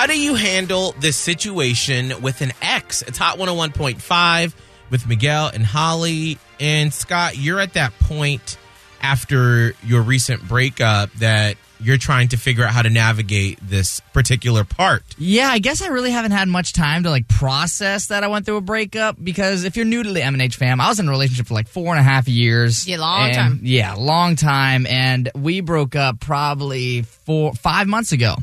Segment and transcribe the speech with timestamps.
[0.00, 3.02] How do you handle this situation with an ex?
[3.02, 4.54] It's Hot 101.5
[4.88, 6.38] with Miguel and Holly.
[6.58, 8.56] And Scott, you're at that point
[9.02, 14.64] after your recent breakup that you're trying to figure out how to navigate this particular
[14.64, 15.02] part.
[15.18, 18.46] Yeah, I guess I really haven't had much time to like process that I went
[18.46, 21.10] through a breakup because if you're new to the MNH fam, I was in a
[21.10, 22.88] relationship for like four and a half years.
[22.88, 23.60] Yeah, long And- time.
[23.64, 28.36] Yeah, long time, and we broke up probably four five months ago.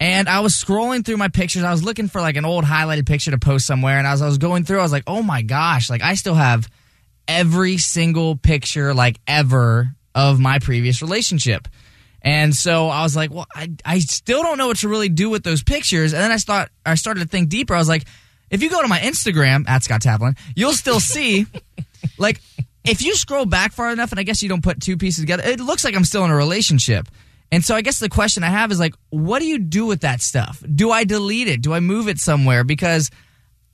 [0.00, 1.64] And I was scrolling through my pictures.
[1.64, 3.98] I was looking for like an old highlighted picture to post somewhere.
[3.98, 6.34] And as I was going through, I was like, oh my gosh, like I still
[6.34, 6.68] have
[7.26, 11.66] every single picture like ever of my previous relationship.
[12.22, 15.30] And so I was like, well, I, I still don't know what to really do
[15.30, 16.12] with those pictures.
[16.12, 17.74] And then I thought I started to think deeper.
[17.74, 18.04] I was like,
[18.50, 21.46] if you go to my Instagram at Scott Taplin, you'll still see
[22.18, 22.40] like
[22.84, 25.42] if you scroll back far enough, and I guess you don't put two pieces together,
[25.44, 27.08] it looks like I'm still in a relationship.
[27.50, 30.00] And so I guess the question I have is like, what do you do with
[30.02, 30.62] that stuff?
[30.74, 31.62] Do I delete it?
[31.62, 32.62] Do I move it somewhere?
[32.62, 33.10] Because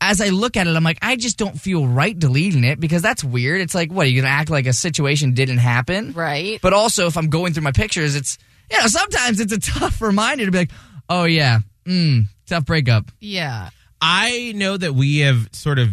[0.00, 3.02] as I look at it, I'm like, I just don't feel right deleting it because
[3.02, 3.61] that's weird.
[3.61, 6.12] It's like, what, are you going to act like a situation didn't happen?
[6.12, 6.61] Right.
[6.62, 8.39] But also, if I'm going through my pictures, it's,
[8.70, 10.70] you know, sometimes it's a tough reminder to be like,
[11.08, 13.11] oh, yeah, mm, tough breakup.
[13.20, 13.70] Yeah.
[14.00, 15.89] I know that we have sort of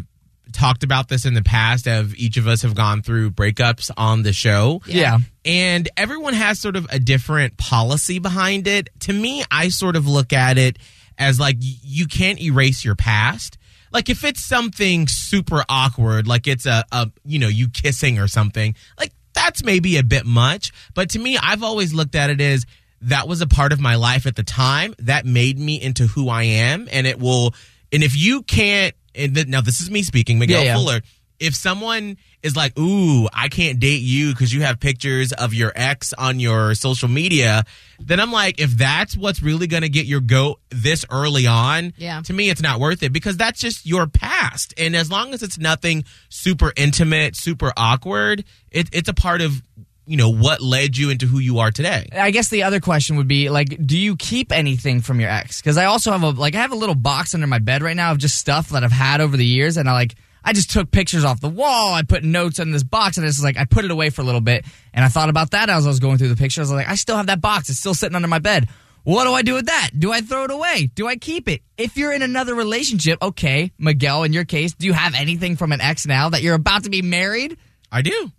[0.54, 4.24] talked about this in the past of each of us have gone through breakups on
[4.24, 4.82] the show.
[4.86, 5.20] Yeah.
[5.46, 8.90] And everyone has sort of a different policy behind it.
[9.02, 10.78] To me, I sort of look at it
[11.18, 13.58] as like you can't erase your past.
[13.92, 18.28] Like if it's something super awkward, like it's a, a you know, you kissing or
[18.28, 20.72] something, like that's maybe a bit much.
[20.94, 22.66] But to me, I've always looked at it as
[23.02, 26.30] that was a part of my life at the time that made me into who
[26.30, 26.88] I am.
[26.92, 27.54] And it will,
[27.92, 30.76] and if you can't, th- now this is me speaking, Miguel Yeah, yeah.
[30.76, 31.02] Fuller
[31.42, 35.72] if someone is like, "Ooh, I can't date you because you have pictures of your
[35.76, 37.64] ex on your social media,"
[38.00, 41.94] then I'm like, if that's what's really going to get your goat this early on,
[41.98, 42.22] Yeah.
[42.22, 44.76] to me, it's not worth it because that's just your past.
[44.78, 49.64] And as long as it's nothing super intimate, super awkward, it, it's a part of
[50.12, 52.06] you know what led you into who you are today.
[52.12, 55.62] I guess the other question would be like, do you keep anything from your ex?
[55.62, 57.96] Because I also have a like I have a little box under my bed right
[57.96, 60.70] now of just stuff that I've had over the years, and I like I just
[60.70, 61.94] took pictures off the wall.
[61.94, 64.26] I put notes in this box, and it's like I put it away for a
[64.26, 66.70] little bit, and I thought about that as I was going through the pictures.
[66.70, 67.70] I was like, I still have that box.
[67.70, 68.68] It's still sitting under my bed.
[69.04, 69.92] What do I do with that?
[69.98, 70.92] Do I throw it away?
[70.94, 71.62] Do I keep it?
[71.78, 75.72] If you're in another relationship, okay, Miguel, in your case, do you have anything from
[75.72, 77.58] an ex now that you're about to be married
[77.92, 78.32] I do.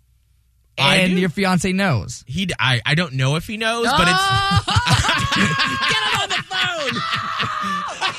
[0.77, 2.23] I and your fiance knows?
[2.27, 4.65] He, I, I don't know if he knows, but it's.
[5.35, 7.01] Get him on the phone.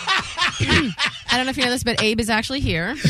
[1.31, 2.94] I don't know if you know this, but Abe is actually here.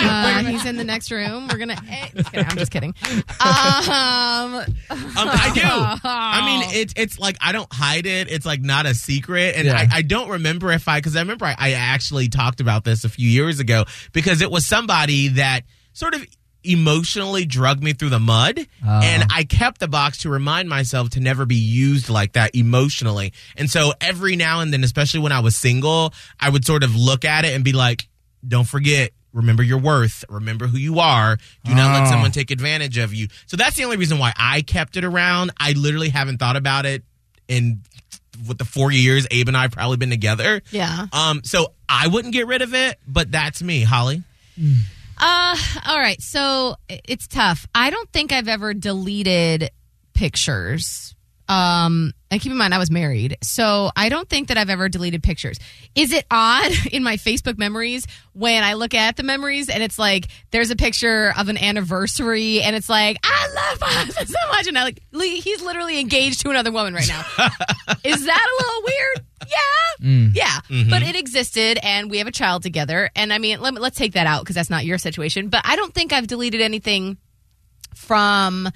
[0.00, 1.48] Uh, he's in the next room.
[1.50, 1.76] We're gonna.
[1.90, 2.94] eh, just kidding, I'm just kidding.
[3.40, 4.54] Um,
[4.90, 5.60] Um, I do.
[5.64, 8.30] I mean, it's it's like I don't hide it.
[8.30, 9.76] It's like not a secret, and Yeah.
[9.76, 13.04] I, I don't remember if I because I remember I, I actually talked about this
[13.04, 15.62] a few years ago because it was somebody that
[15.92, 16.24] sort of
[16.68, 19.00] emotionally drug me through the mud uh-huh.
[19.02, 23.32] and I kept the box to remind myself to never be used like that emotionally.
[23.56, 26.94] And so every now and then, especially when I was single, I would sort of
[26.94, 28.08] look at it and be like,
[28.46, 31.38] don't forget, remember your worth, remember who you are.
[31.64, 32.10] Do not let Oh.
[32.10, 33.28] someone take advantage of you.
[33.46, 35.50] So that's the only reason why I kept it around.
[35.58, 37.02] I literally haven't thought about it
[37.48, 37.82] in
[38.46, 40.62] with the four years Abe and I have probably been together.
[40.70, 41.06] yeah.
[41.12, 44.22] Um, so I wouldn't get rid of it, but that's me, Holly.
[44.58, 44.74] Hmm.
[45.18, 45.56] Uh,
[45.86, 46.20] all right.
[46.20, 47.66] So it's tough.
[47.74, 49.70] I don't think I've ever deleted
[50.14, 51.14] pictures.
[51.48, 54.90] Um, and keep in mind, I was married, so I don't think that I've ever
[54.90, 55.58] deleted pictures.
[55.94, 59.98] Is it odd in my Facebook memories when I look at the memories and it's
[59.98, 64.48] like there's a picture of an anniversary and it's like I love my husband so
[64.50, 67.22] much, and I like he's literally engaged to another woman right now.
[68.04, 69.26] Is that a little weird?
[69.48, 70.34] Yeah, mm.
[70.34, 70.60] yeah.
[70.68, 70.90] Mm-hmm.
[70.90, 73.10] But it existed, and we have a child together.
[73.16, 75.48] And I mean, let me, let's take that out because that's not your situation.
[75.48, 77.16] But I don't think I've deleted anything
[77.94, 78.68] from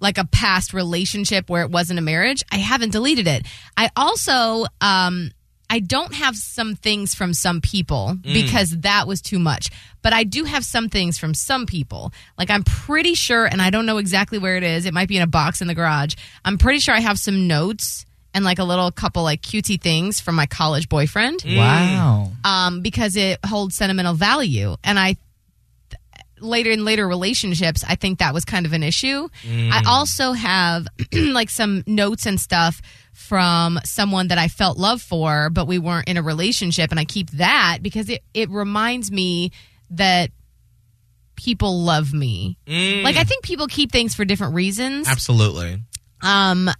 [0.00, 2.42] like a past relationship where it wasn't a marriage.
[2.52, 3.46] I haven't deleted it.
[3.76, 5.30] I also um
[5.70, 8.32] I don't have some things from some people mm.
[8.32, 9.68] because that was too much.
[10.00, 12.12] But I do have some things from some people.
[12.38, 14.86] Like I'm pretty sure and I don't know exactly where it is.
[14.86, 16.14] It might be in a box in the garage.
[16.44, 20.20] I'm pretty sure I have some notes and like a little couple like cutesy things
[20.20, 22.30] from my college boyfriend Wow.
[22.44, 24.76] um, because it holds sentimental value.
[24.84, 25.16] And I
[26.40, 29.28] later in later relationships, I think that was kind of an issue.
[29.48, 32.80] I also have like some notes and stuff
[33.12, 37.04] from someone that I felt love for, but we weren't in a relationship, and I
[37.04, 39.50] keep that because it it reminds me
[39.90, 40.30] that
[41.34, 42.56] people love me.
[42.68, 45.08] Like I think people keep things for different reasons.
[45.08, 45.82] Absolutely.
[46.22, 46.70] Um,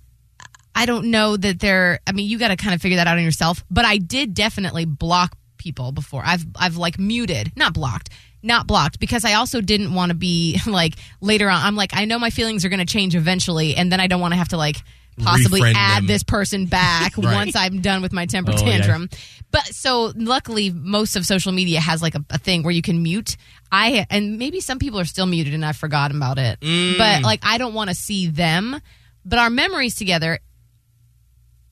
[0.79, 1.99] I don't know that they're.
[2.07, 3.65] I mean, you got to kind of figure that out on yourself.
[3.71, 6.23] But I did definitely block people before.
[6.25, 8.11] I've I've like muted, not blocked,
[8.43, 11.61] not blocked, because I also didn't want to be like later on.
[11.63, 14.21] I'm like, I know my feelings are going to change eventually, and then I don't
[14.21, 14.77] want to have to like
[15.21, 16.07] possibly Refriend add them.
[16.07, 17.35] this person back Right.
[17.35, 18.79] once I'm done with my temper Oh, yeah.
[18.79, 19.09] tantrum.
[19.51, 23.03] But so luckily, most of social media has like a, a thing where you can
[23.03, 23.37] mute.
[23.73, 26.61] I and maybe some people are still muted, and I've forgotten about it.
[26.61, 26.99] Mm.
[26.99, 28.81] But like, I don't want to see them.
[29.25, 30.39] But our memories together,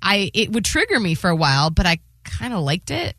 [0.07, 3.17] I it would trigger me for a while, but I kind of liked it.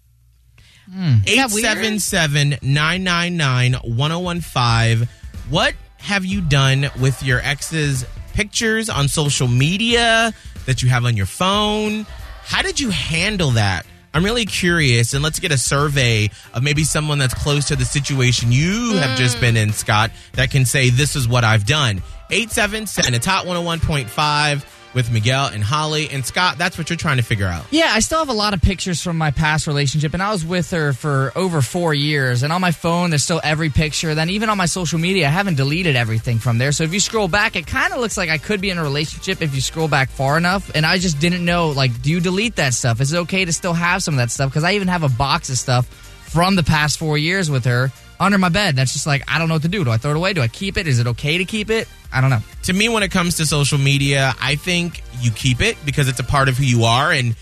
[0.90, 1.18] Hmm.
[1.26, 1.66] that weird?
[1.66, 5.10] 877 999 1015.
[5.50, 10.34] What have you done with your ex's pictures on social media
[10.66, 12.06] that you have on your phone?
[12.44, 13.86] How did you handle that?
[14.14, 17.84] I'm really curious, and let's get a survey of maybe someone that's close to the
[17.84, 19.42] situation you have just mm.
[19.42, 22.02] been in, Scott, that can say, This is what I've done.
[22.30, 26.10] 877 it's Hot 101.5 with Miguel and Holly.
[26.10, 27.66] And Scott, that's what you're trying to figure out.
[27.70, 30.44] Yeah, I still have a lot of pictures from my past relationship, and I was
[30.44, 32.42] with her for over four years.
[32.42, 34.16] And on my phone, there's still every picture.
[34.16, 36.72] Then even on my social media, I haven't deleted everything from there.
[36.72, 38.84] So if you scroll back, it kind of looks like I could be in a
[38.84, 40.72] relationship if you scroll back far enough.
[40.76, 43.00] And I just didn't know, like, do you delete that stuff?
[43.00, 44.50] Is it okay to still have some of that stuff?
[44.50, 47.92] Because I even have a box of stuff from the past four years with her
[48.20, 48.76] under my bed.
[48.76, 49.84] That's just like I don't know what to do.
[49.84, 50.34] Do I throw it away?
[50.34, 50.88] Do I keep it?
[50.88, 51.88] Is it okay to keep it?
[52.12, 52.40] I don't know.
[52.64, 56.22] to me when it comes to social media i think you keep it because it's
[56.22, 57.36] a part of who you are and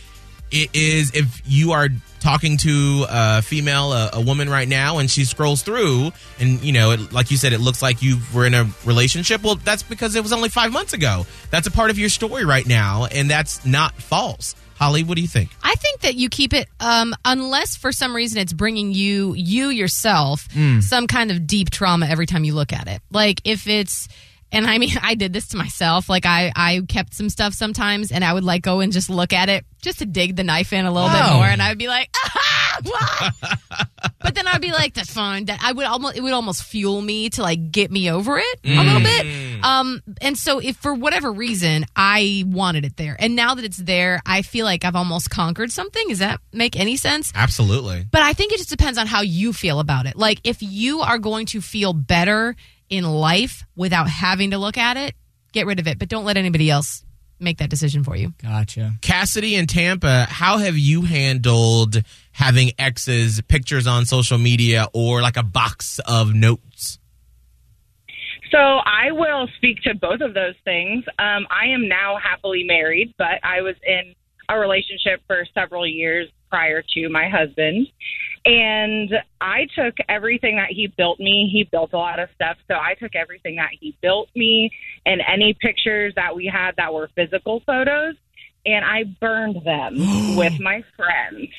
[0.51, 1.89] it is if you are
[2.19, 6.74] talking to a female a, a woman right now and she scrolls through and you
[6.74, 9.83] know it, like you said it looks like you were in a relationship well that's
[9.83, 13.06] because it was only five months ago that's a part of your story right now
[13.06, 16.68] and that's not false holly what do you think I think that you keep it
[16.80, 20.48] um, unless for some reason it's bringing you you yourself
[20.81, 23.01] some kind of deep trauma every time you look at it.
[23.12, 24.07] Like if it's
[24.56, 26.10] and I mean I did this to myself.
[26.10, 29.34] Like I I kept some stuff sometimes and I would like go and just look
[29.34, 31.78] at it just to dig the knife in a little bit more and I would
[31.78, 33.30] be like ah, why?"
[34.19, 35.46] but then I'd be like that's fine.
[35.46, 38.60] That I would almost it would almost fuel me to like get me over it
[38.63, 39.63] a little bit.
[39.63, 43.78] Um and so if for whatever reason I wanted it there and now that it's
[43.78, 46.07] there I feel like I've almost conquered something.
[46.07, 47.31] Does that make any sense?
[47.36, 50.16] absolutely But I think it just depends on how you feel about it.
[50.16, 52.56] Like if you are going to feel better
[52.89, 55.15] in life without having to look at it,
[55.51, 55.99] get rid of it.
[55.99, 57.03] But don't let anybody else
[57.39, 58.33] make that decision for you.
[58.41, 58.93] Gotcha.
[59.01, 62.01] Cassidy in Tampa, how have you handled
[62.31, 66.99] having exes pictures on social media or like a box of notes?
[68.51, 71.03] So I will speak to both of those things.
[71.19, 74.13] Um, I am now happily married, but I was in
[74.47, 77.86] a relationship for several years prior to my husband.
[78.46, 79.12] And
[79.42, 81.50] I took everything that he built me.
[81.52, 82.56] He built a lot of stuff.
[82.69, 84.72] So I took everything that he built me
[85.06, 88.16] and any pictures that we had that were physical photos
[88.66, 89.96] and I burned them
[90.38, 91.50] with my friends.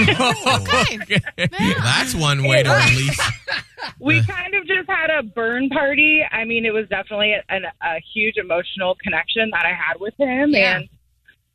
[0.00, 0.98] Okay.
[1.58, 3.20] That's one way to release.
[4.00, 6.22] we kind of just had a burn party.
[6.30, 10.14] I mean, it was definitely a, an, a huge emotional connection that I had with
[10.18, 10.78] him, Yeah.
[10.78, 10.88] and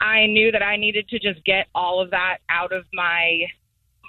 [0.02, 3.46] I knew that I needed to just get all of that out of my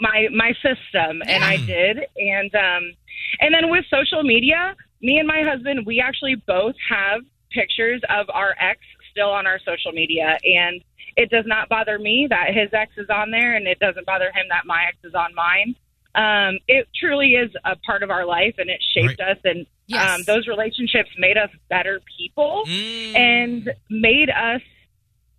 [0.00, 1.99] my my system, and I did.
[2.16, 2.93] And um,
[3.40, 8.26] and then with social media, me and my husband, we actually both have pictures of
[8.31, 10.83] our ex still on our social media, and
[11.16, 14.26] it does not bother me that his ex is on there, and it doesn't bother
[14.26, 15.75] him that my ex is on mine.
[16.14, 20.02] Um, it truly is a part of our life, and it shaped us, and Yes.
[20.02, 23.16] um, those relationships made us better people Mm.
[23.16, 24.61] and made us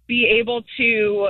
[0.07, 1.29] be able to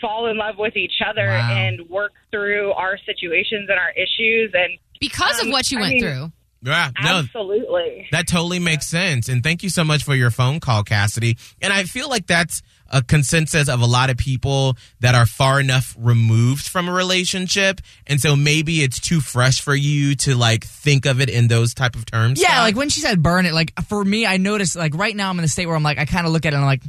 [0.00, 1.52] fall in love with each other Wow.
[1.56, 5.80] and work through our situations and our issues and Because of Um, what you I
[5.82, 6.32] went mean- through.
[6.64, 9.28] Yeah, no, absolutely that totally makes sense.
[9.28, 11.36] And thank you so much for your phone call, Cassidy.
[11.60, 15.58] And I feel like that's a consensus of a lot of people that are far
[15.58, 17.80] enough removed from a relationship.
[18.06, 21.74] And so maybe it's too fresh for you to like think of it in those
[21.74, 22.40] type of terms.
[22.40, 22.62] Yeah, Scott.
[22.62, 25.38] like when she said burn it, like for me, I noticed like right now I'm
[25.40, 26.82] in the state where I'm like, I kind of look at it and I'm like,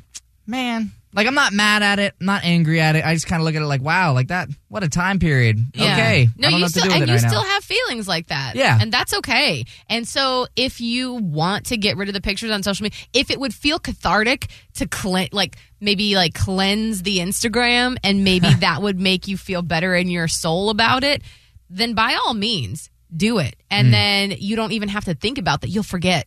[0.45, 3.05] man, Like I'm not mad at it, I'm not angry at it.
[3.05, 4.49] I just kind of look at it like, wow, like that.
[4.67, 5.59] What a time period.
[5.75, 5.93] Yeah.
[5.93, 7.47] Okay, No, I don't know you still to do with and you right still now.
[7.49, 8.55] have feelings like that.
[8.55, 8.77] Yeah.
[8.81, 9.63] and that's okay.
[9.89, 13.29] And so, if you want to get rid of the pictures on social media, if
[13.29, 18.81] it would feel cathartic to cle- like maybe like cleanse the Instagram, and maybe that
[18.81, 21.21] would make you feel better in your soul about it,
[21.69, 23.55] then by all means do it.
[23.69, 23.91] And Hmm.
[23.91, 25.69] then you don't even have to think about that.
[25.69, 26.25] You'll forget.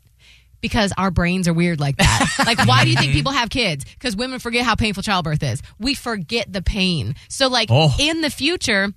[0.60, 2.28] Because our brains are weird like that.
[2.46, 3.18] like, why do you think mm-hmm.
[3.18, 3.84] people have kids?
[3.84, 5.62] Because women forget how painful childbirth is.
[5.78, 7.14] We forget the pain.
[7.28, 7.92] So, like, Oh.
[7.98, 8.92] in the future,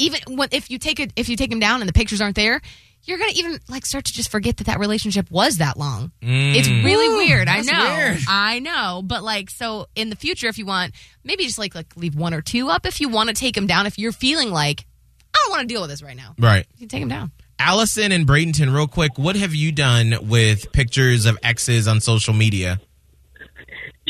[0.00, 2.36] even when if you take it if you take them down and the pictures aren't
[2.36, 2.60] there
[3.04, 6.68] you're gonna even like start to just forget that that relationship was that long it's
[6.68, 6.84] mm.
[6.84, 8.18] really weird i know weird.
[8.28, 10.92] i know but like so in the future if you want
[11.24, 13.66] maybe just like like leave one or two up if you want to take them
[13.66, 14.86] down if you're feeling like
[15.34, 16.66] i don't want to deal with this right now Right.
[16.74, 20.72] you can take them down Allison and Bradenton, real quick, what have you done with
[20.72, 22.80] pictures of exes on social media?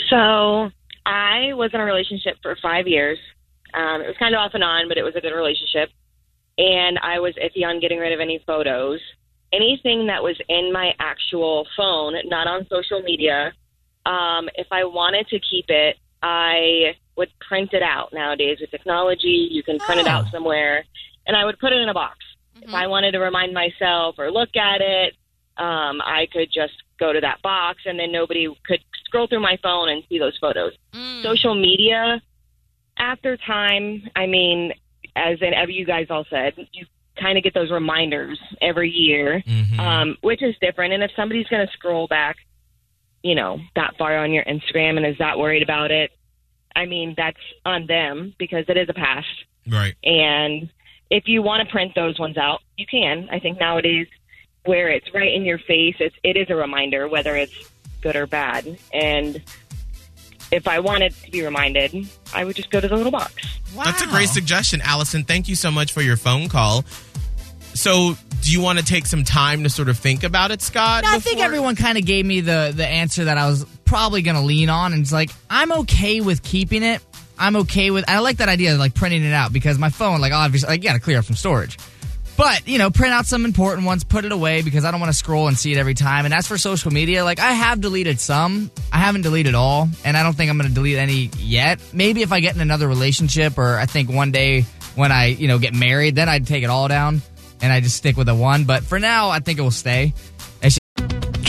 [0.09, 0.71] So
[1.05, 3.19] I was in a relationship for five years.
[3.75, 5.91] Um, it was kind of off and on, but it was a good relationship.
[6.59, 9.01] And I was iffy on getting rid of any photos.
[9.53, 13.53] Anything that was in my actual phone, not on social media,
[14.07, 18.13] um, if I wanted to keep it, I would print it out.
[18.13, 20.85] Nowadays, with technology, you can print it out somewhere,
[21.27, 22.19] and I would put it in a box.
[22.63, 25.15] If I wanted to remind myself or look at it,
[25.57, 29.59] um, I could just go to that box, and then nobody could scroll through my
[29.63, 30.73] phone and see those photos.
[31.23, 32.21] Social media,
[32.97, 34.73] after time, I mean,
[35.17, 36.87] as in, as you guys all said, you
[37.19, 39.43] kind of get those reminders every year,
[39.79, 40.93] um, which is different.
[40.93, 42.37] And if somebody's going to scroll back,
[43.23, 46.11] you know, that far on your Instagram and is that worried about it,
[46.75, 49.27] I mean, that's on them because it is a past.
[49.67, 49.95] Right.
[50.05, 50.71] And
[51.11, 53.29] if you want to print those ones out, you can.
[53.31, 54.07] I think nowadays,
[54.65, 58.27] where it's right in your face, it's, it is a reminder, whether it's good or
[58.27, 58.79] bad.
[58.93, 59.43] And
[60.53, 63.35] if I wanted to be reminded, I would just go to the little box.
[63.75, 65.25] That's a great suggestion, Allison.
[65.25, 66.85] Thank you so much for your phone call.
[67.75, 71.05] So, do you want to take some time to sort of think about it, Scott?
[71.07, 74.35] I think everyone kind of gave me the the answer that I was probably going
[74.35, 77.01] to lean on, and it's like I'm okay with keeping it.
[77.41, 78.05] I'm okay with.
[78.09, 80.77] I like that idea of like printing it out because my phone, like obviously, I
[80.77, 81.79] got to clear up some storage.
[82.37, 85.13] But you know, print out some important ones, put it away because I don't want
[85.13, 86.25] to scroll and see it every time.
[86.25, 90.17] And as for social media, like I have deleted some, I haven't deleted all, and
[90.17, 91.81] I don't think I'm going to delete any yet.
[91.93, 94.63] Maybe if I get in another relationship, or I think one day
[94.95, 97.23] when I you know get married, then I'd take it all down
[97.63, 98.65] and I just stick with the one.
[98.65, 100.15] But for now, I think it will stay.